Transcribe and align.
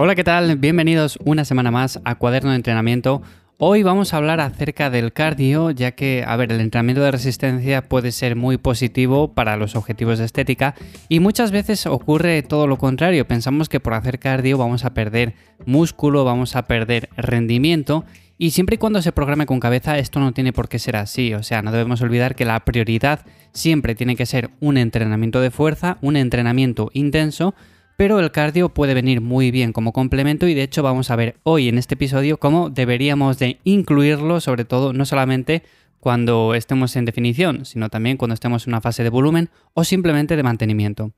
Hola, 0.00 0.14
¿qué 0.14 0.22
tal? 0.22 0.56
Bienvenidos 0.58 1.18
una 1.24 1.44
semana 1.44 1.72
más 1.72 1.98
a 2.04 2.14
Cuaderno 2.14 2.50
de 2.50 2.56
Entrenamiento. 2.56 3.20
Hoy 3.56 3.82
vamos 3.82 4.14
a 4.14 4.18
hablar 4.18 4.40
acerca 4.40 4.90
del 4.90 5.12
cardio, 5.12 5.72
ya 5.72 5.90
que, 5.90 6.22
a 6.24 6.36
ver, 6.36 6.52
el 6.52 6.60
entrenamiento 6.60 7.02
de 7.02 7.10
resistencia 7.10 7.82
puede 7.82 8.12
ser 8.12 8.36
muy 8.36 8.58
positivo 8.58 9.34
para 9.34 9.56
los 9.56 9.74
objetivos 9.74 10.20
de 10.20 10.26
estética 10.26 10.76
y 11.08 11.18
muchas 11.18 11.50
veces 11.50 11.84
ocurre 11.86 12.44
todo 12.44 12.68
lo 12.68 12.78
contrario. 12.78 13.26
Pensamos 13.26 13.68
que 13.68 13.80
por 13.80 13.94
hacer 13.94 14.20
cardio 14.20 14.56
vamos 14.56 14.84
a 14.84 14.94
perder 14.94 15.34
músculo, 15.66 16.24
vamos 16.24 16.54
a 16.54 16.68
perder 16.68 17.08
rendimiento 17.16 18.04
y 18.38 18.52
siempre 18.52 18.76
y 18.76 18.78
cuando 18.78 19.02
se 19.02 19.10
programe 19.10 19.46
con 19.46 19.58
cabeza 19.58 19.98
esto 19.98 20.20
no 20.20 20.30
tiene 20.30 20.52
por 20.52 20.68
qué 20.68 20.78
ser 20.78 20.94
así. 20.94 21.34
O 21.34 21.42
sea, 21.42 21.60
no 21.62 21.72
debemos 21.72 22.02
olvidar 22.02 22.36
que 22.36 22.44
la 22.44 22.60
prioridad 22.60 23.26
siempre 23.50 23.96
tiene 23.96 24.14
que 24.14 24.26
ser 24.26 24.50
un 24.60 24.76
entrenamiento 24.76 25.40
de 25.40 25.50
fuerza, 25.50 25.98
un 26.02 26.16
entrenamiento 26.16 26.88
intenso 26.92 27.56
pero 27.98 28.20
el 28.20 28.30
cardio 28.30 28.68
puede 28.68 28.94
venir 28.94 29.20
muy 29.20 29.50
bien 29.50 29.72
como 29.72 29.92
complemento 29.92 30.46
y 30.46 30.54
de 30.54 30.62
hecho 30.62 30.84
vamos 30.84 31.10
a 31.10 31.16
ver 31.16 31.34
hoy 31.42 31.68
en 31.68 31.78
este 31.78 31.94
episodio 31.94 32.38
cómo 32.38 32.70
deberíamos 32.70 33.40
de 33.40 33.58
incluirlo, 33.64 34.40
sobre 34.40 34.64
todo 34.64 34.92
no 34.92 35.04
solamente 35.04 35.64
cuando 35.98 36.54
estemos 36.54 36.94
en 36.94 37.06
definición, 37.06 37.64
sino 37.64 37.88
también 37.88 38.16
cuando 38.16 38.34
estemos 38.34 38.64
en 38.64 38.74
una 38.74 38.80
fase 38.80 39.02
de 39.02 39.10
volumen 39.10 39.50
o 39.74 39.82
simplemente 39.82 40.36
de 40.36 40.44
mantenimiento. 40.44 41.10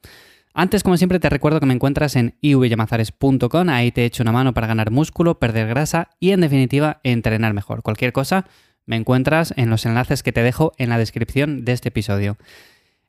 Antes, 0.55 0.83
como 0.83 0.97
siempre, 0.97 1.21
te 1.21 1.29
recuerdo 1.29 1.61
que 1.61 1.67
me 1.67 1.75
encuentras 1.75 2.17
en 2.17 2.35
ivyamazares.com, 2.41 3.69
ahí 3.69 3.93
te 3.93 4.01
he 4.01 4.07
hecho 4.07 4.23
una 4.23 4.33
mano 4.33 4.55
para 4.55 4.67
ganar 4.67 4.91
músculo, 4.91 5.39
perder 5.39 5.69
grasa 5.69 6.09
y 6.19 6.31
en 6.31 6.41
definitiva 6.41 7.01
entrenar 7.05 7.53
mejor. 7.53 7.83
Cualquier 7.83 8.15
cosa, 8.15 8.47
me 8.87 8.97
encuentras 8.97 9.53
en 9.59 9.69
los 9.69 9.85
enlaces 9.85 10.23
que 10.23 10.33
te 10.33 10.43
dejo 10.43 10.73
en 10.79 10.89
la 10.89 10.97
descripción 10.97 11.67
de 11.67 11.73
este 11.73 11.91
episodio. 11.91 12.39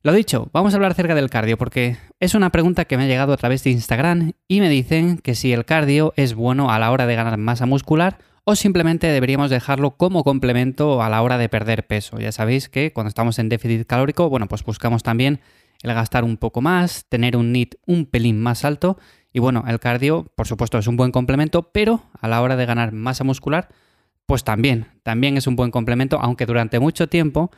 Lo 0.03 0.11
dicho, 0.11 0.49
vamos 0.51 0.73
a 0.73 0.75
hablar 0.75 0.91
acerca 0.91 1.15
del 1.15 1.29
cardio 1.29 1.57
porque 1.57 1.95
es 2.21 2.35
una 2.35 2.51
pregunta 2.51 2.85
que 2.85 2.97
me 2.97 3.03
ha 3.03 3.07
llegado 3.07 3.33
a 3.33 3.37
través 3.37 3.63
de 3.63 3.71
Instagram 3.71 4.33
y 4.47 4.59
me 4.59 4.69
dicen 4.69 5.17
que 5.17 5.33
si 5.33 5.53
el 5.53 5.65
cardio 5.65 6.13
es 6.17 6.35
bueno 6.35 6.69
a 6.71 6.77
la 6.77 6.91
hora 6.91 7.07
de 7.07 7.15
ganar 7.15 7.35
masa 7.37 7.65
muscular 7.65 8.19
o 8.43 8.55
simplemente 8.55 9.07
deberíamos 9.07 9.49
dejarlo 9.49 9.97
como 9.97 10.23
complemento 10.23 11.01
a 11.01 11.09
la 11.09 11.23
hora 11.23 11.39
de 11.39 11.49
perder 11.49 11.87
peso. 11.87 12.19
Ya 12.19 12.31
sabéis 12.31 12.69
que 12.69 12.93
cuando 12.93 13.09
estamos 13.09 13.39
en 13.39 13.49
déficit 13.49 13.87
calórico, 13.87 14.29
bueno, 14.29 14.47
pues 14.47 14.63
buscamos 14.63 15.01
también 15.01 15.39
el 15.81 15.95
gastar 15.95 16.23
un 16.23 16.37
poco 16.37 16.61
más, 16.61 17.05
tener 17.09 17.35
un 17.35 17.51
NIT 17.51 17.73
un 17.87 18.05
pelín 18.05 18.39
más 18.39 18.65
alto 18.65 18.99
y 19.33 19.39
bueno, 19.39 19.63
el 19.67 19.79
cardio, 19.79 20.27
por 20.35 20.45
supuesto, 20.45 20.77
es 20.77 20.85
un 20.85 20.97
buen 20.97 21.11
complemento, 21.11 21.71
pero 21.71 22.03
a 22.19 22.27
la 22.27 22.43
hora 22.43 22.55
de 22.55 22.67
ganar 22.67 22.91
masa 22.91 23.23
muscular, 23.23 23.69
pues 24.27 24.43
también, 24.43 24.85
también 25.01 25.37
es 25.37 25.47
un 25.47 25.55
buen 25.55 25.71
complemento, 25.71 26.19
aunque 26.21 26.45
durante 26.45 26.79
mucho 26.79 27.09
tiempo 27.09 27.49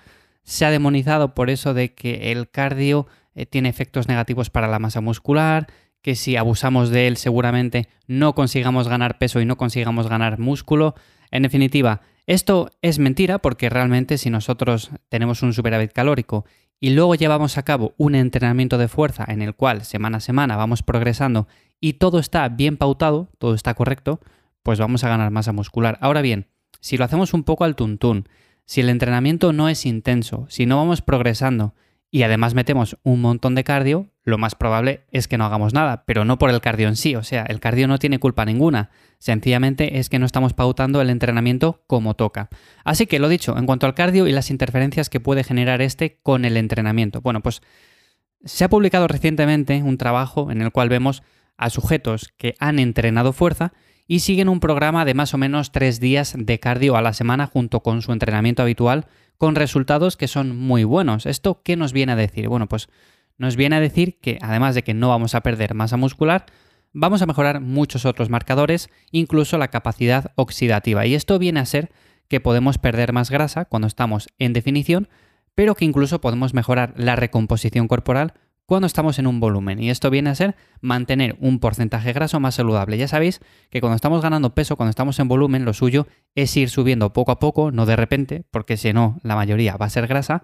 se 0.44 0.66
ha 0.66 0.72
demonizado 0.72 1.34
por 1.34 1.50
eso 1.50 1.74
de 1.74 1.94
que 1.94 2.32
el 2.32 2.50
cardio 2.50 3.08
eh, 3.36 3.46
tiene 3.46 3.70
efectos 3.70 4.08
negativos 4.08 4.50
para 4.50 4.68
la 4.68 4.80
masa 4.80 5.02
muscular, 5.02 5.68
que 6.02 6.16
si 6.16 6.36
abusamos 6.36 6.90
de 6.90 7.08
él 7.08 7.18
seguramente 7.18 7.88
no 8.08 8.36
consigamos 8.36 8.88
ganar 8.88 9.18
peso 9.18 9.40
y 9.40 9.46
no 9.46 9.58
consigamos 9.58 10.08
ganar 10.08 10.38
músculo. 10.38 10.96
En 11.32 11.44
definitiva, 11.44 12.02
esto 12.28 12.70
es 12.82 13.00
mentira 13.00 13.40
porque 13.40 13.70
realmente 13.70 14.18
si 14.18 14.30
nosotros 14.30 14.92
tenemos 15.10 15.42
un 15.42 15.54
superávit 15.54 15.94
calórico 15.94 16.46
y 16.80 16.90
luego 16.90 17.16
llevamos 17.16 17.58
a 17.58 17.64
cabo 17.64 17.94
un 17.98 18.16
entrenamiento 18.16 18.78
de 18.78 18.90
fuerza 18.90 19.26
en 19.28 19.42
el 19.42 19.56
cual 19.56 19.86
semana 19.86 20.18
a 20.18 20.22
semana 20.22 20.58
vamos 20.58 20.84
progresando 20.84 21.48
y 21.80 21.94
todo 21.94 22.20
está 22.20 22.48
bien 22.50 22.78
pautado, 22.78 23.30
todo 23.40 23.56
está 23.56 23.74
correcto, 23.74 24.20
pues 24.64 24.80
vamos 24.80 25.04
a 25.04 25.10
ganar 25.10 25.32
masa 25.32 25.54
muscular. 25.54 25.98
Ahora 26.02 26.22
bien, 26.22 26.48
si 26.82 26.98
lo 26.98 27.06
hacemos 27.06 27.34
un 27.34 27.44
poco 27.44 27.64
al 27.64 27.76
tuntún, 27.76 28.28
si 28.66 28.82
el 28.82 28.90
entrenamiento 28.90 29.54
no 29.54 29.70
es 29.70 29.86
intenso, 29.86 30.46
si 30.50 30.66
no 30.66 30.78
vamos 30.78 31.02
progresando 31.02 31.74
y 32.14 32.22
además 32.22 32.54
metemos 32.54 32.96
un 33.02 33.22
montón 33.22 33.56
de 33.56 33.64
cardio, 33.64 34.06
lo 34.24 34.38
más 34.38 34.54
probable 34.54 35.02
es 35.12 35.28
que 35.28 35.40
no 35.40 35.46
hagamos 35.46 35.74
nada, 35.74 36.04
pero 36.06 36.26
no 36.26 36.38
por 36.38 36.52
el 36.52 36.62
cardio 36.62 36.88
en 36.88 36.96
sí, 36.96 37.16
o 37.16 37.24
sea, 37.24 37.42
el 37.42 37.60
cardio 37.60 37.88
no 37.88 37.98
tiene 37.98 38.20
culpa 38.20 38.46
ninguna, 38.46 38.92
sencillamente 39.18 39.98
es 39.98 40.10
que 40.10 40.20
no 40.20 40.28
estamos 40.28 40.54
pautando 40.54 41.02
el 41.02 41.10
entrenamiento 41.10 41.84
como 41.88 42.14
toca. 42.14 42.50
Así 42.84 43.08
que 43.08 43.18
lo 43.18 43.30
dicho, 43.30 43.58
en 43.58 43.66
cuanto 43.66 43.88
al 43.88 43.96
cardio 43.96 44.28
y 44.28 44.32
las 44.32 44.52
interferencias 44.52 45.10
que 45.10 45.20
puede 45.20 45.44
generar 45.44 45.82
este 45.82 46.20
con 46.22 46.46
el 46.46 46.56
entrenamiento. 46.56 47.20
Bueno, 47.22 47.42
pues 47.42 47.64
se 48.44 48.64
ha 48.64 48.70
publicado 48.70 49.08
recientemente 49.08 49.82
un 49.82 49.98
trabajo 49.98 50.52
en 50.52 50.62
el 50.62 50.72
cual 50.72 50.90
vemos 50.90 51.24
a 51.58 51.72
sujetos 51.72 52.32
que 52.38 52.54
han 52.60 52.78
entrenado 52.78 53.34
fuerza 53.34 53.74
y 54.06 54.20
siguen 54.20 54.50
un 54.50 54.60
programa 54.60 55.04
de 55.04 55.16
más 55.16 55.34
o 55.34 55.40
menos 55.40 55.72
tres 55.72 56.00
días 56.00 56.36
de 56.38 56.60
cardio 56.60 56.96
a 56.96 57.02
la 57.02 57.14
semana 57.14 57.48
junto 57.48 57.80
con 57.80 58.04
su 58.04 58.12
entrenamiento 58.12 58.62
habitual 58.62 59.08
con 59.38 59.56
resultados 59.56 60.18
que 60.18 60.28
son 60.28 60.58
muy 60.58 60.84
buenos. 60.84 61.26
¿Esto 61.26 61.62
qué 61.64 61.76
nos 61.76 61.94
viene 61.94 62.14
a 62.14 62.16
decir? 62.16 62.48
Bueno, 62.48 62.68
pues 62.68 62.90
nos 63.38 63.56
viene 63.56 63.76
a 63.76 63.80
decir 63.80 64.20
que 64.20 64.38
además 64.42 64.76
de 64.76 64.84
que 64.84 64.94
no 64.94 65.10
vamos 65.10 65.36
a 65.36 65.42
perder 65.42 65.74
masa 65.74 65.98
muscular, 65.98 66.46
vamos 66.94 67.22
a 67.22 67.26
mejorar 67.26 67.60
muchos 67.60 68.06
otros 68.06 68.30
marcadores, 68.30 68.90
incluso 69.12 69.58
la 69.58 69.70
capacidad 69.70 70.32
oxidativa. 70.36 71.06
Y 71.06 71.16
esto 71.16 71.40
viene 71.40 71.60
a 71.60 71.66
ser 71.66 71.92
que 72.28 72.40
podemos 72.40 72.78
perder 72.78 73.14
más 73.14 73.30
grasa 73.30 73.66
cuando 73.66 73.88
estamos 73.88 74.30
en 74.40 74.54
definición, 74.54 75.10
pero 75.56 75.76
que 75.76 75.86
incluso 75.86 76.22
podemos 76.22 76.54
mejorar 76.54 76.94
la 76.96 77.16
recomposición 77.16 77.88
corporal 77.88 78.34
cuando 78.66 78.88
estamos 78.88 79.20
en 79.20 79.28
un 79.28 79.40
volumen. 79.40 79.82
Y 79.82 79.90
esto 79.90 80.10
viene 80.10 80.30
a 80.30 80.36
ser 80.36 80.56
mantener 80.82 81.36
un 81.40 81.60
porcentaje 81.60 82.14
graso 82.14 82.40
más 82.40 82.56
saludable. 82.56 82.98
Ya 82.98 83.08
sabéis 83.08 83.40
que 83.70 83.82
cuando 83.82 83.96
estamos 83.96 84.22
ganando 84.22 84.56
peso, 84.56 84.76
cuando 84.76 84.92
estamos 84.92 85.20
en 85.20 85.28
volumen, 85.28 85.66
lo 85.66 85.74
suyo 85.74 86.08
es 86.36 86.56
ir 86.58 86.70
subiendo 86.70 87.14
poco 87.14 87.32
a 87.32 87.40
poco, 87.40 87.72
no 87.72 87.86
de 87.86 87.96
repente, 87.96 88.44
porque 88.52 88.78
si 88.78 88.94
no, 88.94 89.20
la 89.24 89.36
mayoría 89.36 89.78
va 89.78 89.88
a 89.88 89.90
ser 89.90 90.08
grasa. 90.08 90.44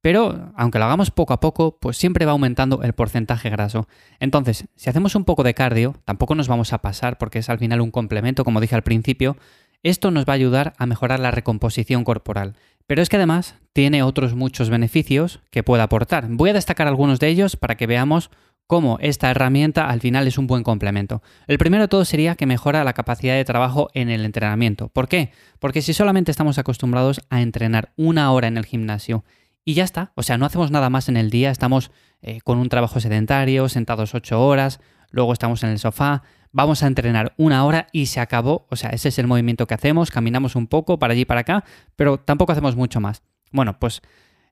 Pero 0.00 0.52
aunque 0.54 0.78
lo 0.78 0.84
hagamos 0.84 1.10
poco 1.10 1.32
a 1.32 1.40
poco, 1.40 1.78
pues 1.80 1.96
siempre 1.96 2.26
va 2.26 2.32
aumentando 2.32 2.82
el 2.82 2.92
porcentaje 2.92 3.48
graso. 3.48 3.88
Entonces, 4.20 4.66
si 4.76 4.90
hacemos 4.90 5.14
un 5.14 5.24
poco 5.24 5.42
de 5.44 5.54
cardio, 5.54 5.94
tampoco 6.04 6.34
nos 6.34 6.46
vamos 6.46 6.74
a 6.74 6.82
pasar 6.82 7.16
porque 7.16 7.38
es 7.38 7.48
al 7.48 7.58
final 7.58 7.80
un 7.80 7.90
complemento, 7.90 8.44
como 8.44 8.60
dije 8.60 8.74
al 8.74 8.82
principio, 8.82 9.38
esto 9.82 10.10
nos 10.10 10.26
va 10.26 10.32
a 10.32 10.36
ayudar 10.36 10.74
a 10.76 10.86
mejorar 10.86 11.20
la 11.20 11.30
recomposición 11.30 12.04
corporal. 12.04 12.54
Pero 12.86 13.02
es 13.02 13.08
que 13.08 13.16
además 13.16 13.56
tiene 13.72 14.02
otros 14.02 14.34
muchos 14.34 14.70
beneficios 14.70 15.40
que 15.50 15.62
puede 15.62 15.82
aportar. 15.82 16.26
Voy 16.28 16.50
a 16.50 16.54
destacar 16.54 16.86
algunos 16.86 17.18
de 17.18 17.28
ellos 17.28 17.56
para 17.56 17.76
que 17.76 17.86
veamos 17.86 18.30
cómo 18.66 18.98
esta 19.00 19.30
herramienta 19.30 19.88
al 19.88 20.00
final 20.00 20.26
es 20.26 20.38
un 20.38 20.46
buen 20.46 20.62
complemento. 20.62 21.22
El 21.46 21.58
primero 21.58 21.84
de 21.84 21.88
todo 21.88 22.04
sería 22.04 22.34
que 22.34 22.46
mejora 22.46 22.84
la 22.84 22.92
capacidad 22.92 23.34
de 23.34 23.44
trabajo 23.44 23.88
en 23.94 24.10
el 24.10 24.24
entrenamiento. 24.24 24.88
¿Por 24.88 25.08
qué? 25.08 25.32
Porque 25.58 25.82
si 25.82 25.92
solamente 25.92 26.30
estamos 26.30 26.58
acostumbrados 26.58 27.20
a 27.30 27.42
entrenar 27.42 27.92
una 27.96 28.32
hora 28.32 28.48
en 28.48 28.56
el 28.56 28.66
gimnasio 28.66 29.24
y 29.64 29.74
ya 29.74 29.84
está, 29.84 30.12
o 30.14 30.22
sea, 30.22 30.38
no 30.38 30.46
hacemos 30.46 30.70
nada 30.70 30.90
más 30.90 31.08
en 31.08 31.16
el 31.16 31.30
día, 31.30 31.50
estamos 31.50 31.90
eh, 32.22 32.40
con 32.42 32.58
un 32.58 32.68
trabajo 32.68 33.00
sedentario, 33.00 33.68
sentados 33.68 34.14
ocho 34.14 34.44
horas, 34.44 34.80
luego 35.14 35.32
estamos 35.32 35.62
en 35.62 35.70
el 35.70 35.78
sofá, 35.78 36.22
vamos 36.50 36.82
a 36.82 36.88
entrenar 36.88 37.34
una 37.36 37.64
hora 37.64 37.86
y 37.92 38.06
se 38.06 38.20
acabó. 38.20 38.66
O 38.70 38.76
sea, 38.76 38.90
ese 38.90 39.08
es 39.08 39.18
el 39.18 39.26
movimiento 39.26 39.66
que 39.66 39.74
hacemos, 39.74 40.10
caminamos 40.10 40.56
un 40.56 40.66
poco 40.66 40.98
para 40.98 41.12
allí 41.12 41.22
y 41.22 41.24
para 41.24 41.40
acá, 41.40 41.64
pero 41.96 42.18
tampoco 42.18 42.52
hacemos 42.52 42.76
mucho 42.76 43.00
más. 43.00 43.22
Bueno, 43.52 43.78
pues 43.78 44.02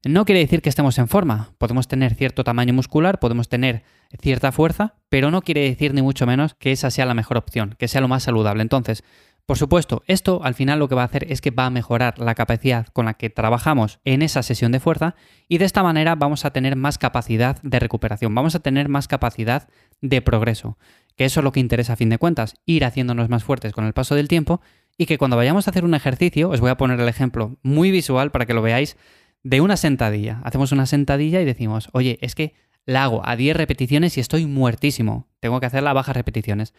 no 0.04 0.24
quiere 0.24 0.40
decir 0.40 0.62
que 0.62 0.68
estemos 0.68 0.98
en 0.98 1.08
forma. 1.08 1.50
Podemos 1.58 1.88
tener 1.88 2.14
cierto 2.14 2.44
tamaño 2.44 2.72
muscular, 2.74 3.18
podemos 3.18 3.48
tener 3.48 3.82
cierta 4.20 4.52
fuerza, 4.52 4.94
pero 5.08 5.30
no 5.30 5.42
quiere 5.42 5.62
decir 5.62 5.94
ni 5.94 6.02
mucho 6.02 6.26
menos 6.26 6.54
que 6.54 6.72
esa 6.72 6.90
sea 6.90 7.06
la 7.06 7.14
mejor 7.14 7.36
opción, 7.36 7.74
que 7.78 7.88
sea 7.88 8.00
lo 8.00 8.08
más 8.08 8.22
saludable. 8.22 8.62
Entonces, 8.62 9.02
por 9.46 9.58
supuesto, 9.58 10.02
esto 10.06 10.40
al 10.44 10.54
final 10.54 10.78
lo 10.78 10.88
que 10.88 10.94
va 10.94 11.02
a 11.02 11.06
hacer 11.06 11.30
es 11.30 11.40
que 11.40 11.50
va 11.50 11.66
a 11.66 11.70
mejorar 11.70 12.18
la 12.18 12.34
capacidad 12.34 12.86
con 12.88 13.06
la 13.06 13.14
que 13.14 13.28
trabajamos 13.28 13.98
en 14.04 14.22
esa 14.22 14.42
sesión 14.42 14.70
de 14.72 14.80
fuerza 14.80 15.16
y 15.48 15.58
de 15.58 15.64
esta 15.64 15.82
manera 15.82 16.14
vamos 16.14 16.44
a 16.44 16.52
tener 16.52 16.76
más 16.76 16.96
capacidad 16.96 17.60
de 17.62 17.80
recuperación, 17.80 18.34
vamos 18.34 18.54
a 18.54 18.60
tener 18.60 18.88
más 18.88 19.08
capacidad 19.08 19.68
de 20.00 20.22
progreso, 20.22 20.78
que 21.16 21.24
eso 21.24 21.40
es 21.40 21.44
lo 21.44 21.52
que 21.52 21.60
interesa 21.60 21.94
a 21.94 21.96
fin 21.96 22.08
de 22.08 22.18
cuentas, 22.18 22.54
ir 22.66 22.84
haciéndonos 22.84 23.28
más 23.28 23.42
fuertes 23.42 23.72
con 23.72 23.84
el 23.84 23.92
paso 23.92 24.14
del 24.14 24.28
tiempo 24.28 24.60
y 24.96 25.06
que 25.06 25.18
cuando 25.18 25.36
vayamos 25.36 25.66
a 25.66 25.70
hacer 25.70 25.84
un 25.84 25.94
ejercicio, 25.94 26.50
os 26.50 26.60
voy 26.60 26.70
a 26.70 26.76
poner 26.76 27.00
el 27.00 27.08
ejemplo 27.08 27.58
muy 27.62 27.90
visual 27.90 28.30
para 28.30 28.46
que 28.46 28.54
lo 28.54 28.62
veáis, 28.62 28.96
de 29.42 29.60
una 29.60 29.76
sentadilla. 29.76 30.40
Hacemos 30.44 30.70
una 30.70 30.86
sentadilla 30.86 31.40
y 31.40 31.44
decimos, 31.44 31.88
oye, 31.92 32.18
es 32.22 32.34
que 32.34 32.54
la 32.84 33.04
hago 33.04 33.26
a 33.26 33.36
10 33.36 33.56
repeticiones 33.56 34.16
y 34.16 34.20
estoy 34.20 34.46
muertísimo, 34.46 35.28
tengo 35.40 35.60
que 35.60 35.66
hacerla 35.66 35.90
a 35.90 35.94
bajas 35.94 36.16
repeticiones. 36.16 36.74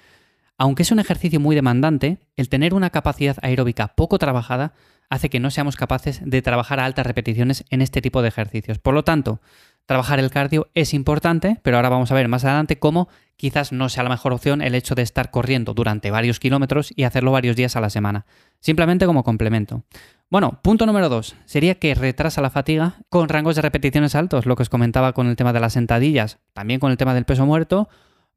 Aunque 0.58 0.84
es 0.84 0.92
un 0.92 1.00
ejercicio 1.00 1.40
muy 1.40 1.56
demandante, 1.56 2.20
el 2.36 2.50
tener 2.50 2.74
una 2.74 2.92
capacidad 2.92 3.38
aeróbica 3.42 3.96
poco 3.96 4.20
trabajada 4.20 4.74
hace 5.10 5.30
que 5.30 5.40
no 5.40 5.52
seamos 5.52 5.76
capaces 5.76 6.22
de 6.24 6.42
trabajar 6.42 6.80
a 6.80 6.86
altas 6.86 7.06
repeticiones 7.06 7.66
en 7.70 7.82
este 7.82 8.02
tipo 8.02 8.22
de 8.22 8.30
ejercicios. 8.30 8.80
Por 8.80 8.94
lo 8.94 9.04
tanto, 9.04 9.42
trabajar 9.86 10.20
el 10.20 10.32
cardio 10.32 10.70
es 10.74 10.94
importante, 10.94 11.60
pero 11.64 11.78
ahora 11.78 11.90
vamos 11.90 12.12
a 12.12 12.16
ver 12.16 12.28
más 12.28 12.46
adelante 12.46 12.80
cómo 12.80 13.10
quizás 13.36 13.72
no 13.72 13.90
sea 13.90 14.04
la 14.04 14.10
mejor 14.10 14.34
opción 14.34 14.62
el 14.62 14.76
hecho 14.76 14.96
de 14.96 15.02
estar 15.02 15.32
corriendo 15.32 15.74
durante 15.74 16.12
varios 16.12 16.40
kilómetros 16.40 16.94
y 16.96 17.04
hacerlo 17.04 17.32
varios 17.32 17.56
días 17.56 17.76
a 17.76 17.82
la 17.82 17.90
semana, 17.90 18.26
simplemente 18.60 19.06
como 19.06 19.24
complemento. 19.24 19.84
Bueno, 20.30 20.60
punto 20.64 20.86
número 20.86 21.10
dos 21.10 21.36
sería 21.46 21.76
que 21.76 21.94
retrasa 21.94 22.42
la 22.42 22.50
fatiga 22.50 22.96
con 23.10 23.30
rangos 23.30 23.56
de 23.56 23.62
repeticiones 23.62 24.16
altos, 24.16 24.46
lo 24.46 24.56
que 24.56 24.64
os 24.64 24.70
comentaba 24.70 25.14
con 25.14 25.28
el 25.28 25.36
tema 25.36 25.54
de 25.54 25.60
las 25.60 25.74
sentadillas, 25.74 26.40
también 26.54 26.80
con 26.80 26.92
el 26.92 26.98
tema 26.98 27.14
del 27.14 27.26
peso 27.26 27.46
muerto 27.46 27.90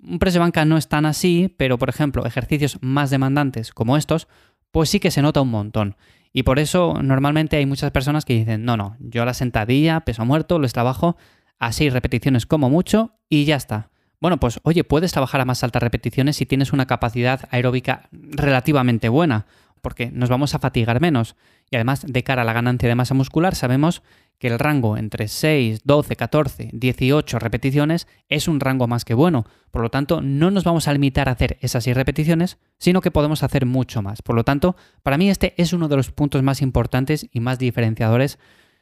un 0.02 0.18
precio 0.18 0.40
banca 0.40 0.64
no 0.64 0.76
es 0.76 0.88
tan 0.88 1.06
así, 1.06 1.54
pero 1.56 1.78
por 1.78 1.88
ejemplo, 1.88 2.26
ejercicios 2.26 2.78
más 2.80 3.10
demandantes 3.10 3.72
como 3.72 3.96
estos, 3.96 4.28
pues 4.70 4.90
sí 4.90 5.00
que 5.00 5.10
se 5.10 5.22
nota 5.22 5.40
un 5.40 5.50
montón. 5.50 5.96
Y 6.32 6.42
por 6.42 6.58
eso 6.58 7.00
normalmente 7.02 7.56
hay 7.56 7.66
muchas 7.66 7.90
personas 7.90 8.24
que 8.24 8.34
dicen, 8.34 8.64
no, 8.64 8.76
no, 8.76 8.96
yo 9.00 9.24
la 9.24 9.32
sentadilla, 9.32 10.00
peso 10.00 10.24
muerto, 10.24 10.58
les 10.58 10.72
trabajo 10.72 11.16
a 11.58 11.72
seis 11.72 11.92
repeticiones 11.92 12.44
como 12.44 12.68
mucho 12.68 13.14
y 13.28 13.44
ya 13.44 13.56
está. 13.56 13.90
bueno, 14.20 14.38
pues 14.38 14.60
oye, 14.62 14.84
puedes 14.84 15.12
trabajar 15.12 15.40
a 15.40 15.44
más 15.44 15.62
altas 15.64 15.82
repeticiones 15.82 16.36
si 16.36 16.46
tienes 16.46 16.72
una 16.72 16.86
capacidad 16.86 17.48
aeróbica 17.50 18.08
relativamente 18.12 19.08
buena, 19.08 19.46
porque 19.80 20.10
nos 20.10 20.28
vamos 20.28 20.54
a 20.54 20.58
fatigar 20.58 21.00
menos. 21.00 21.36
Y 21.70 21.76
además, 21.76 22.04
de 22.06 22.22
cara 22.22 22.42
a 22.42 22.44
la 22.44 22.52
ganancia 22.52 22.88
de 22.88 22.94
masa 22.94 23.14
muscular, 23.14 23.54
sabemos 23.54 24.02
que 24.38 24.48
el 24.48 24.58
rango 24.58 24.96
entre 24.96 25.28
6, 25.28 25.80
12, 25.84 26.16
14, 26.16 26.70
18 26.72 27.38
repeticiones 27.38 28.06
es 28.28 28.48
un 28.48 28.60
rango 28.60 28.86
más 28.86 29.04
que 29.04 29.14
bueno. 29.14 29.46
Por 29.70 29.82
lo 29.82 29.90
tanto, 29.90 30.20
no 30.20 30.50
nos 30.50 30.64
vamos 30.64 30.88
a 30.88 30.92
limitar 30.92 31.28
a 31.28 31.32
hacer 31.32 31.58
esas 31.60 31.84
6 31.84 31.96
repeticiones, 31.96 32.58
sino 32.78 33.00
que 33.00 33.10
podemos 33.10 33.42
hacer 33.42 33.66
mucho 33.66 34.02
más. 34.02 34.22
Por 34.22 34.36
lo 34.36 34.44
tanto, 34.44 34.76
para 35.02 35.18
mí 35.18 35.30
este 35.30 35.54
es 35.56 35.72
uno 35.72 35.88
de 35.88 35.96
los 35.96 36.12
puntos 36.12 36.42
más 36.42 36.62
importantes 36.62 37.26
y 37.32 37.40
más 37.40 37.58
diferenciadores 37.58 38.38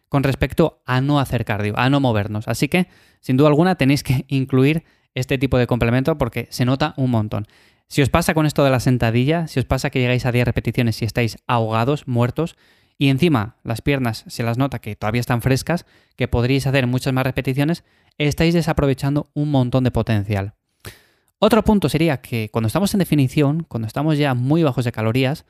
con 0.08 0.22
respecto 0.22 0.82
a 0.86 1.00
no 1.00 1.20
hacer 1.20 1.44
cardio, 1.44 1.74
a 1.76 1.90
no 1.90 2.00
movernos. 2.00 2.48
Así 2.48 2.68
que, 2.68 2.88
sin 3.20 3.36
duda 3.36 3.48
alguna, 3.48 3.76
tenéis 3.76 4.02
que 4.02 4.24
incluir 4.28 4.84
este 5.14 5.38
tipo 5.38 5.58
de 5.58 5.66
complemento 5.66 6.18
porque 6.18 6.48
se 6.50 6.64
nota 6.64 6.94
un 6.96 7.10
montón. 7.10 7.46
Si 7.94 8.02
os 8.02 8.10
pasa 8.10 8.34
con 8.34 8.44
esto 8.44 8.64
de 8.64 8.72
la 8.72 8.80
sentadilla, 8.80 9.46
si 9.46 9.60
os 9.60 9.66
pasa 9.66 9.88
que 9.88 10.00
llegáis 10.00 10.26
a 10.26 10.32
10 10.32 10.46
repeticiones 10.46 11.00
y 11.00 11.04
estáis 11.04 11.38
ahogados, 11.46 12.08
muertos, 12.08 12.56
y 12.98 13.08
encima 13.08 13.54
las 13.62 13.82
piernas 13.82 14.24
se 14.26 14.42
las 14.42 14.58
nota 14.58 14.80
que 14.80 14.96
todavía 14.96 15.20
están 15.20 15.42
frescas, 15.42 15.86
que 16.16 16.26
podríais 16.26 16.66
hacer 16.66 16.88
muchas 16.88 17.12
más 17.12 17.22
repeticiones, 17.22 17.84
estáis 18.18 18.52
desaprovechando 18.52 19.30
un 19.32 19.52
montón 19.52 19.84
de 19.84 19.92
potencial. 19.92 20.54
Otro 21.38 21.62
punto 21.62 21.88
sería 21.88 22.20
que 22.20 22.48
cuando 22.50 22.66
estamos 22.66 22.92
en 22.94 22.98
definición, 22.98 23.64
cuando 23.68 23.86
estamos 23.86 24.18
ya 24.18 24.34
muy 24.34 24.64
bajos 24.64 24.84
de 24.84 24.90
calorías, 24.90 25.44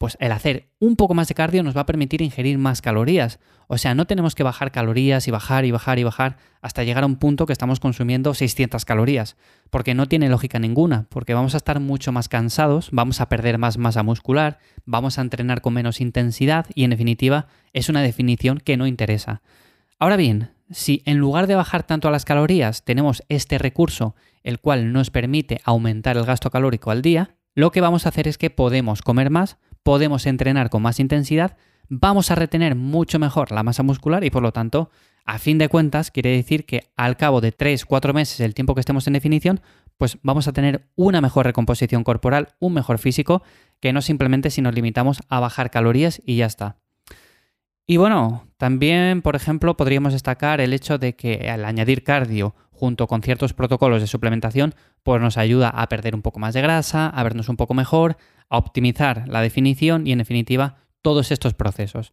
pues 0.00 0.16
el 0.18 0.32
hacer 0.32 0.70
un 0.78 0.96
poco 0.96 1.12
más 1.12 1.28
de 1.28 1.34
cardio 1.34 1.62
nos 1.62 1.76
va 1.76 1.82
a 1.82 1.86
permitir 1.86 2.22
ingerir 2.22 2.56
más 2.56 2.80
calorías. 2.80 3.38
O 3.66 3.76
sea, 3.76 3.94
no 3.94 4.06
tenemos 4.06 4.34
que 4.34 4.42
bajar 4.42 4.72
calorías 4.72 5.28
y 5.28 5.30
bajar 5.30 5.66
y 5.66 5.72
bajar 5.72 5.98
y 5.98 6.04
bajar 6.04 6.38
hasta 6.62 6.84
llegar 6.84 7.02
a 7.02 7.06
un 7.06 7.16
punto 7.16 7.44
que 7.44 7.52
estamos 7.52 7.80
consumiendo 7.80 8.32
600 8.32 8.86
calorías, 8.86 9.36
porque 9.68 9.92
no 9.92 10.08
tiene 10.08 10.30
lógica 10.30 10.58
ninguna, 10.58 11.04
porque 11.10 11.34
vamos 11.34 11.52
a 11.52 11.58
estar 11.58 11.80
mucho 11.80 12.12
más 12.12 12.30
cansados, 12.30 12.88
vamos 12.92 13.20
a 13.20 13.28
perder 13.28 13.58
más 13.58 13.76
masa 13.76 14.02
muscular, 14.02 14.58
vamos 14.86 15.18
a 15.18 15.20
entrenar 15.20 15.60
con 15.60 15.74
menos 15.74 16.00
intensidad 16.00 16.64
y 16.74 16.84
en 16.84 16.90
definitiva 16.90 17.48
es 17.74 17.90
una 17.90 18.00
definición 18.00 18.56
que 18.56 18.78
no 18.78 18.86
interesa. 18.86 19.42
Ahora 19.98 20.16
bien, 20.16 20.52
si 20.70 21.02
en 21.04 21.18
lugar 21.18 21.46
de 21.46 21.56
bajar 21.56 21.82
tanto 21.82 22.08
a 22.08 22.10
las 22.10 22.24
calorías 22.24 22.86
tenemos 22.86 23.22
este 23.28 23.58
recurso, 23.58 24.14
el 24.44 24.60
cual 24.60 24.94
nos 24.94 25.10
permite 25.10 25.60
aumentar 25.62 26.16
el 26.16 26.24
gasto 26.24 26.48
calórico 26.48 26.90
al 26.90 27.02
día, 27.02 27.36
lo 27.54 27.70
que 27.70 27.82
vamos 27.82 28.06
a 28.06 28.08
hacer 28.08 28.28
es 28.28 28.38
que 28.38 28.48
podemos 28.48 29.02
comer 29.02 29.28
más, 29.28 29.58
podemos 29.82 30.26
entrenar 30.26 30.70
con 30.70 30.82
más 30.82 31.00
intensidad, 31.00 31.56
vamos 31.88 32.30
a 32.30 32.34
retener 32.34 32.76
mucho 32.76 33.18
mejor 33.18 33.50
la 33.52 33.62
masa 33.62 33.82
muscular 33.82 34.24
y 34.24 34.30
por 34.30 34.42
lo 34.42 34.52
tanto, 34.52 34.90
a 35.26 35.38
fin 35.38 35.58
de 35.58 35.68
cuentas, 35.68 36.10
quiere 36.10 36.30
decir 36.30 36.64
que 36.64 36.90
al 36.96 37.16
cabo 37.16 37.40
de 37.40 37.56
3-4 37.56 38.14
meses, 38.14 38.40
el 38.40 38.54
tiempo 38.54 38.74
que 38.74 38.80
estemos 38.80 39.06
en 39.06 39.12
definición, 39.12 39.60
pues 39.98 40.18
vamos 40.22 40.48
a 40.48 40.52
tener 40.52 40.88
una 40.96 41.20
mejor 41.20 41.46
recomposición 41.46 42.04
corporal, 42.04 42.48
un 42.58 42.74
mejor 42.74 42.98
físico, 42.98 43.42
que 43.80 43.92
no 43.92 44.02
simplemente 44.02 44.50
si 44.50 44.62
nos 44.62 44.74
limitamos 44.74 45.20
a 45.28 45.40
bajar 45.40 45.70
calorías 45.70 46.22
y 46.24 46.36
ya 46.36 46.46
está. 46.46 46.78
Y 47.90 47.96
bueno, 47.96 48.46
también, 48.56 49.20
por 49.20 49.34
ejemplo, 49.34 49.76
podríamos 49.76 50.12
destacar 50.12 50.60
el 50.60 50.72
hecho 50.72 50.96
de 50.96 51.16
que 51.16 51.50
al 51.50 51.64
añadir 51.64 52.04
cardio 52.04 52.54
junto 52.70 53.08
con 53.08 53.20
ciertos 53.20 53.52
protocolos 53.52 54.00
de 54.00 54.06
suplementación, 54.06 54.76
pues 55.02 55.20
nos 55.20 55.36
ayuda 55.36 55.70
a 55.70 55.88
perder 55.88 56.14
un 56.14 56.22
poco 56.22 56.38
más 56.38 56.54
de 56.54 56.62
grasa, 56.62 57.08
a 57.08 57.22
vernos 57.24 57.48
un 57.48 57.56
poco 57.56 57.74
mejor, 57.74 58.16
a 58.48 58.58
optimizar 58.58 59.26
la 59.26 59.40
definición 59.40 60.06
y 60.06 60.12
en 60.12 60.18
definitiva 60.18 60.76
todos 61.02 61.32
estos 61.32 61.54
procesos. 61.54 62.12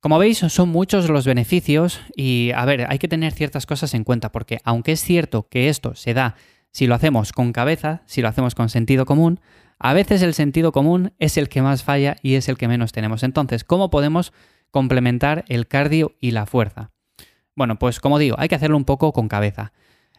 Como 0.00 0.18
veis, 0.18 0.38
son 0.38 0.70
muchos 0.70 1.10
los 1.10 1.26
beneficios 1.26 2.00
y, 2.16 2.50
a 2.54 2.64
ver, 2.64 2.86
hay 2.88 2.98
que 2.98 3.06
tener 3.06 3.34
ciertas 3.34 3.66
cosas 3.66 3.92
en 3.92 4.04
cuenta 4.04 4.32
porque 4.32 4.60
aunque 4.64 4.92
es 4.92 5.02
cierto 5.02 5.46
que 5.46 5.68
esto 5.68 5.94
se 5.94 6.14
da 6.14 6.36
si 6.70 6.86
lo 6.86 6.94
hacemos 6.94 7.32
con 7.34 7.52
cabeza, 7.52 8.00
si 8.06 8.22
lo 8.22 8.28
hacemos 8.28 8.54
con 8.54 8.70
sentido 8.70 9.04
común, 9.04 9.40
a 9.78 9.92
veces 9.92 10.22
el 10.22 10.32
sentido 10.32 10.72
común 10.72 11.12
es 11.18 11.36
el 11.36 11.50
que 11.50 11.60
más 11.60 11.82
falla 11.82 12.16
y 12.22 12.36
es 12.36 12.48
el 12.48 12.56
que 12.56 12.66
menos 12.66 12.92
tenemos. 12.92 13.22
Entonces, 13.22 13.62
¿cómo 13.62 13.90
podemos 13.90 14.32
complementar 14.72 15.44
el 15.46 15.68
cardio 15.68 16.16
y 16.18 16.32
la 16.32 16.46
fuerza? 16.46 16.90
Bueno, 17.54 17.78
pues 17.78 18.00
como 18.00 18.18
digo, 18.18 18.34
hay 18.40 18.48
que 18.48 18.56
hacerlo 18.56 18.76
un 18.76 18.84
poco 18.84 19.12
con 19.12 19.28
cabeza 19.28 19.72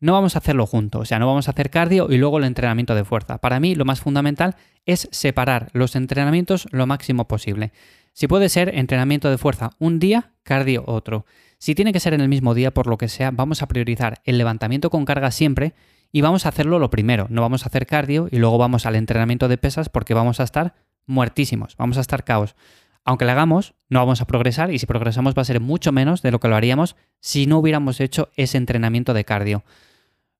no 0.03 0.11
vamos 0.11 0.35
a 0.35 0.39
hacerlo 0.39 0.65
juntos, 0.65 1.01
o 1.01 1.05
sea, 1.05 1.17
no 1.17 1.27
vamos 1.27 1.47
a 1.47 1.51
hacer 1.51 1.69
cardio 1.69 2.07
y 2.09 2.17
luego 2.17 2.37
el 2.37 2.43
entrenamiento 2.43 2.93
de 2.93 3.05
fuerza. 3.05 3.37
Para 3.37 3.61
mí 3.61 3.73
lo 3.73 3.85
más 3.85 4.01
fundamental 4.01 4.57
es 4.85 5.07
separar 5.13 5.69
los 5.71 5.95
entrenamientos 5.95 6.67
lo 6.71 6.85
máximo 6.85 7.25
posible. 7.25 7.71
Si 8.11 8.27
puede 8.27 8.49
ser 8.49 8.75
entrenamiento 8.75 9.29
de 9.29 9.37
fuerza 9.37 9.71
un 9.79 9.99
día, 9.99 10.33
cardio 10.43 10.83
otro. 10.87 11.25
Si 11.57 11.73
tiene 11.73 11.93
que 11.93 12.01
ser 12.01 12.13
en 12.13 12.19
el 12.19 12.27
mismo 12.27 12.53
día, 12.53 12.73
por 12.73 12.87
lo 12.87 12.97
que 12.97 13.07
sea, 13.07 13.31
vamos 13.31 13.61
a 13.61 13.69
priorizar 13.69 14.21
el 14.25 14.37
levantamiento 14.37 14.89
con 14.89 15.05
carga 15.05 15.31
siempre 15.31 15.73
y 16.11 16.19
vamos 16.19 16.45
a 16.45 16.49
hacerlo 16.49 16.79
lo 16.79 16.89
primero. 16.89 17.27
No 17.29 17.41
vamos 17.41 17.63
a 17.63 17.67
hacer 17.67 17.87
cardio 17.87 18.27
y 18.29 18.39
luego 18.39 18.57
vamos 18.57 18.85
al 18.85 18.97
entrenamiento 18.97 19.47
de 19.47 19.57
pesas 19.57 19.87
porque 19.87 20.13
vamos 20.13 20.41
a 20.41 20.43
estar 20.43 20.73
muertísimos, 21.05 21.77
vamos 21.77 21.97
a 21.97 22.01
estar 22.01 22.25
caos. 22.25 22.55
Aunque 23.05 23.25
lo 23.25 23.31
hagamos, 23.31 23.73
no 23.89 23.99
vamos 23.99 24.21
a 24.21 24.25
progresar 24.25 24.71
y 24.71 24.79
si 24.79 24.85
progresamos 24.85 25.35
va 25.37 25.41
a 25.41 25.45
ser 25.45 25.59
mucho 25.59 25.91
menos 25.91 26.21
de 26.21 26.31
lo 26.31 26.39
que 26.39 26.47
lo 26.47 26.55
haríamos 26.55 26.95
si 27.19 27.47
no 27.47 27.59
hubiéramos 27.59 27.99
hecho 27.99 28.29
ese 28.35 28.57
entrenamiento 28.57 29.13
de 29.13 29.25
cardio. 29.25 29.63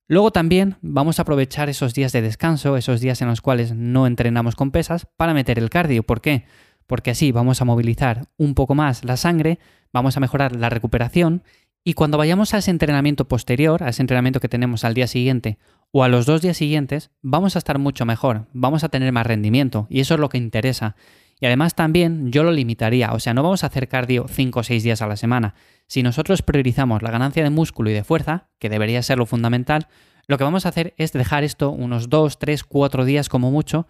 Luego 0.07 0.31
también 0.31 0.77
vamos 0.81 1.19
a 1.19 1.24
aprovechar 1.24 1.69
esos 1.69 1.94
días 1.94 2.12
de 2.12 2.21
descanso, 2.21 2.77
esos 2.77 3.01
días 3.01 3.21
en 3.21 3.30
los 3.30 3.42
cuales 3.42 3.74
no 3.74 4.06
entrenamos 4.06 4.56
con 4.56 4.71
pesas, 4.71 5.07
para 5.18 5.33
meter 5.33 5.60
el 5.60 5.69
cardio. 5.69 6.04
¿Por 6.04 6.21
qué? 6.21 6.45
Porque 6.88 7.12
así 7.12 7.31
vamos 7.31 7.62
a 7.62 7.65
movilizar 7.65 8.27
un 8.38 8.54
poco 8.54 8.75
más 8.75 9.06
la 9.06 9.18
sangre, 9.18 9.60
vamos 9.94 10.18
a 10.18 10.19
mejorar 10.19 10.56
la 10.56 10.69
recuperación 10.69 11.44
y 11.86 11.94
cuando 11.94 12.18
vayamos 12.18 12.54
a 12.54 12.60
ese 12.60 12.71
entrenamiento 12.71 13.27
posterior, 13.27 13.83
a 13.83 13.89
ese 13.89 14.01
entrenamiento 14.01 14.39
que 14.39 14.50
tenemos 14.50 14.86
al 14.86 14.94
día 14.94 15.07
siguiente 15.07 15.57
o 15.92 16.04
a 16.04 16.07
los 16.07 16.25
dos 16.25 16.42
días 16.42 16.57
siguientes, 16.57 17.12
vamos 17.21 17.56
a 17.56 17.60
estar 17.60 17.77
mucho 17.77 18.06
mejor, 18.06 18.48
vamos 18.54 18.83
a 18.83 18.89
tener 18.89 19.12
más 19.12 19.27
rendimiento 19.27 19.86
y 19.89 20.00
eso 20.00 20.13
es 20.13 20.19
lo 20.19 20.30
que 20.30 20.38
interesa. 20.38 20.95
Y 21.44 21.45
además 21.45 21.75
también 21.75 22.31
yo 22.31 22.45
lo 22.45 22.54
limitaría, 22.54 23.12
o 23.12 23.19
sea, 23.19 23.34
no 23.34 23.44
vamos 23.44 23.66
a 23.66 23.68
hacer 23.68 23.90
cardio 23.90 24.28
5 24.30 24.62
o 24.62 24.63
6 24.63 24.81
días 24.81 25.01
a 25.01 25.07
la 25.07 25.18
semana. 25.18 25.56
Si 25.88 26.01
nosotros 26.01 26.42
priorizamos 26.42 27.01
la 27.01 27.12
ganancia 27.12 27.44
de 27.44 27.50
músculo 27.50 27.90
y 27.90 27.94
de 27.94 28.06
fuerza, 28.06 28.48
que 28.60 28.69
debería 28.69 29.01
ser 29.01 29.18
lo 29.18 29.25
fundamental, 29.25 29.90
lo 30.25 30.38
que 30.38 30.45
vamos 30.45 30.66
a 30.66 30.69
hacer 30.69 30.94
es 30.95 31.12
dejar 31.12 31.44
esto 31.44 31.72
unos 31.72 32.07
2, 32.07 32.40
3, 32.40 32.63
4 32.63 33.04
días 33.04 33.28
como 33.28 33.51
mucho 33.51 33.88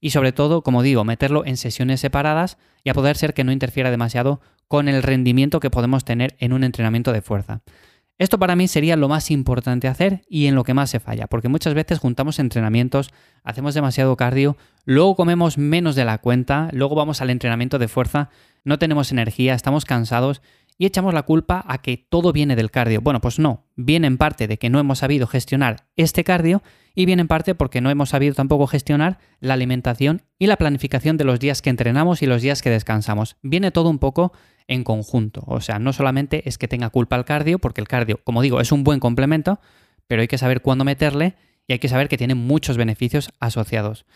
y 0.00 0.12
sobre 0.12 0.32
todo, 0.32 0.62
como 0.62 0.82
digo, 0.82 1.04
meterlo 1.04 1.44
en 1.44 1.58
sesiones 1.58 2.00
separadas 2.00 2.56
y 2.84 2.88
a 2.88 2.94
poder 2.94 3.18
ser 3.18 3.34
que 3.34 3.44
no 3.44 3.52
interfiera 3.52 3.90
demasiado 3.90 4.40
con 4.66 4.88
el 4.88 5.02
rendimiento 5.02 5.60
que 5.60 5.68
podemos 5.68 6.06
tener 6.06 6.34
en 6.38 6.54
un 6.54 6.64
entrenamiento 6.64 7.12
de 7.12 7.20
fuerza. 7.20 7.60
Esto 8.16 8.38
para 8.38 8.54
mí 8.54 8.68
sería 8.68 8.94
lo 8.94 9.08
más 9.08 9.32
importante 9.32 9.88
hacer 9.88 10.22
y 10.28 10.46
en 10.46 10.54
lo 10.54 10.62
que 10.62 10.72
más 10.72 10.88
se 10.88 11.00
falla, 11.00 11.26
porque 11.26 11.48
muchas 11.48 11.74
veces 11.74 11.98
juntamos 11.98 12.38
entrenamientos, 12.38 13.10
hacemos 13.42 13.74
demasiado 13.74 14.16
cardio, 14.16 14.56
luego 14.84 15.16
comemos 15.16 15.58
menos 15.58 15.96
de 15.96 16.04
la 16.04 16.18
cuenta, 16.18 16.68
luego 16.72 16.94
vamos 16.94 17.20
al 17.20 17.30
entrenamiento 17.30 17.80
de 17.80 17.88
fuerza, 17.88 18.30
no 18.62 18.78
tenemos 18.78 19.10
energía, 19.10 19.54
estamos 19.54 19.84
cansados 19.84 20.42
y 20.78 20.86
echamos 20.86 21.12
la 21.12 21.24
culpa 21.24 21.64
a 21.66 21.78
que 21.78 21.96
todo 21.96 22.32
viene 22.32 22.54
del 22.54 22.70
cardio. 22.70 23.00
Bueno, 23.00 23.20
pues 23.20 23.40
no, 23.40 23.66
viene 23.74 24.06
en 24.06 24.16
parte 24.16 24.46
de 24.46 24.58
que 24.58 24.70
no 24.70 24.78
hemos 24.78 24.98
sabido 24.98 25.26
gestionar 25.26 25.88
este 25.96 26.22
cardio 26.22 26.62
y 26.94 27.06
viene 27.06 27.22
en 27.22 27.28
parte 27.28 27.54
porque 27.54 27.80
no 27.80 27.90
hemos 27.90 28.10
sabido 28.10 28.34
tampoco 28.34 28.66
gestionar 28.66 29.18
la 29.40 29.54
alimentación 29.54 30.22
y 30.38 30.46
la 30.46 30.56
planificación 30.56 31.16
de 31.16 31.24
los 31.24 31.40
días 31.40 31.62
que 31.62 31.70
entrenamos 31.70 32.22
y 32.22 32.26
los 32.26 32.42
días 32.42 32.62
que 32.62 32.70
descansamos. 32.70 33.36
Viene 33.42 33.70
todo 33.70 33.90
un 33.90 33.98
poco 33.98 34.32
en 34.66 34.84
conjunto, 34.84 35.42
o 35.46 35.60
sea, 35.60 35.78
no 35.78 35.92
solamente 35.92 36.48
es 36.48 36.56
que 36.56 36.68
tenga 36.68 36.90
culpa 36.90 37.16
el 37.16 37.24
cardio, 37.24 37.58
porque 37.58 37.80
el 37.80 37.88
cardio, 37.88 38.20
como 38.24 38.40
digo, 38.40 38.60
es 38.60 38.72
un 38.72 38.82
buen 38.82 39.00
complemento, 39.00 39.60
pero 40.06 40.22
hay 40.22 40.28
que 40.28 40.38
saber 40.38 40.62
cuándo 40.62 40.84
meterle 40.84 41.34
y 41.66 41.74
hay 41.74 41.78
que 41.78 41.88
saber 41.88 42.08
que 42.08 42.16
tiene 42.16 42.34
muchos 42.34 42.76
beneficios 42.76 43.30
asociados. 43.40 44.06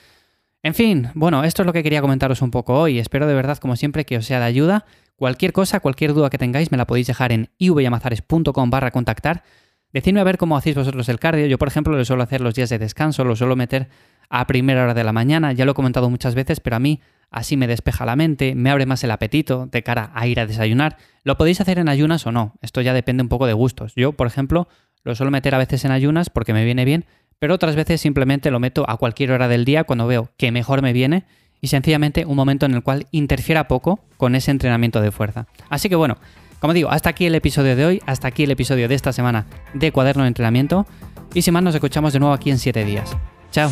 En 0.63 0.75
fin, 0.75 1.09
bueno, 1.15 1.45
esto 1.45 1.63
es 1.63 1.67
lo 1.67 1.73
que 1.73 1.83
quería 1.83 2.01
comentaros 2.01 2.43
un 2.43 2.51
poco 2.51 2.75
hoy. 2.75 2.99
Espero 2.99 3.27
de 3.27 3.35
verdad, 3.35 3.59
como 3.59 3.77
siempre, 3.77 4.05
que 4.05 4.17
os 4.17 4.27
sea 4.27 4.41
de 4.41 4.47
ayuda. 4.47 4.87
Cualquier 5.15 5.53
cosa, 5.53 5.81
cualquier 5.81 6.15
duda 6.15 6.31
que 6.31 6.39
tengáis, 6.39 6.73
me 6.73 6.79
la 6.79 6.87
podéis 6.87 7.07
dejar 7.07 7.33
en 7.33 7.51
ivyamazares.com 7.59 8.71
barra 8.71 8.91
contactar. 8.91 9.45
Decidme 9.93 10.21
a 10.21 10.25
ver 10.25 10.37
cómo 10.37 10.57
hacéis 10.57 10.77
vosotros 10.77 11.09
el 11.09 11.19
cardio. 11.19 11.47
Yo, 11.47 11.59
por 11.59 11.69
ejemplo, 11.69 11.97
lo 11.97 12.05
suelo 12.05 12.23
hacer 12.23 12.41
los 12.41 12.55
días 12.55 12.69
de 12.69 12.79
descanso, 12.79 13.25
lo 13.25 13.37
suelo 13.37 13.57
meter 13.57 13.89
a 14.29 14.47
primera 14.47 14.83
hora 14.83 14.95
de 14.95 15.05
la 15.05 15.13
mañana. 15.13 15.53
Ya 15.53 15.65
lo 15.65 15.73
he 15.73 15.75
comentado 15.75 16.11
muchas 16.11 16.35
veces, 16.35 16.61
pero 16.61 16.77
a 16.77 16.79
mí 16.79 17.01
así 17.31 17.57
me 17.57 17.67
despeja 17.67 18.05
la 18.05 18.17
mente, 18.17 18.55
me 18.55 18.71
abre 18.71 18.87
más 18.87 19.03
el 19.05 19.11
apetito 19.11 19.67
de 19.67 19.83
cara 19.83 20.11
a 20.15 20.27
ir 20.27 20.41
a 20.41 20.47
desayunar. 20.47 20.97
Lo 21.25 21.37
podéis 21.37 21.61
hacer 21.61 21.79
en 21.79 21.89
ayunas 21.89 22.27
o 22.27 22.33
no. 22.33 22.55
Esto 22.61 22.81
ya 22.81 22.93
depende 22.93 23.23
un 23.23 23.29
poco 23.29 23.47
de 23.47 23.53
gustos. 23.55 23.95
Yo, 23.97 24.13
por 24.13 24.27
ejemplo, 24.27 24.69
lo 25.05 25.15
suelo 25.15 25.31
meter 25.31 25.55
a 25.55 25.59
veces 25.59 25.85
en 25.85 25.91
ayunas 25.91 26.31
porque 26.31 26.53
me 26.53 26.65
viene 26.65 26.85
bien, 26.85 27.07
pero 27.39 27.55
otras 27.55 27.77
veces 27.77 28.01
simplemente 28.01 28.51
lo 28.51 28.61
meto 28.61 28.89
a 28.89 28.97
cualquier 28.97 29.33
hora 29.33 29.49
del 29.49 29.65
día 29.65 29.85
cuando 29.85 30.07
veo 30.07 30.31
que 30.37 30.53
mejor 30.53 30.83
me 30.83 30.93
viene 30.93 31.25
y 31.61 31.69
sencillamente 31.69 32.25
un 32.27 32.37
momento 32.37 32.67
en 32.67 32.75
el 32.75 32.83
cual 32.83 33.07
interfiera 33.11 33.69
poco 33.69 34.01
con 34.17 34.35
ese 34.35 34.51
entrenamiento 34.51 35.01
de 35.01 35.11
fuerza. 35.11 35.47
Así 35.71 35.89
que 35.89 35.97
bueno, 35.97 36.19
como 36.61 36.73
digo, 36.73 36.91
hasta 36.91 37.11
aquí 37.11 37.27
el 37.27 37.35
episodio 37.35 37.77
de 37.77 37.85
hoy, 37.85 38.03
hasta 38.07 38.29
aquí 38.29 38.45
el 38.45 38.51
episodio 38.51 38.89
de 38.89 38.95
esta 38.95 39.13
semana 39.13 39.47
de 39.75 39.93
Cuaderno 39.93 40.23
de 40.25 40.29
Entrenamiento 40.29 40.87
y 41.35 41.43
sin 41.43 41.55
más 41.55 41.63
nos 41.63 41.75
escuchamos 41.75 42.13
de 42.13 42.21
nuevo 42.21 42.35
aquí 42.35 42.51
en 42.51 42.59
7 42.59 42.85
días. 42.85 43.17
Chao. 43.51 43.71